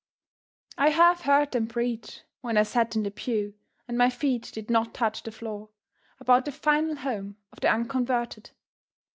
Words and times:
I 0.79 0.89
have 0.89 1.21
heard 1.21 1.51
them 1.51 1.67
preach, 1.67 2.21
when 2.39 2.57
I 2.57 2.63
sat 2.63 2.95
in 2.95 3.03
the 3.03 3.11
pew 3.11 3.53
and 3.87 3.99
my 3.99 4.09
feet 4.09 4.49
did 4.51 4.67
not 4.67 4.95
touch 4.95 5.21
the 5.21 5.31
floor, 5.31 5.69
about 6.19 6.45
the 6.45 6.51
final 6.51 6.95
home 6.95 7.37
of 7.53 7.59
the 7.59 7.71
unconverted. 7.71 8.49